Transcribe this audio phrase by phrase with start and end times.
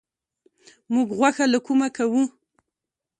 [0.93, 2.23] موږ غوښه له کومه کوو؟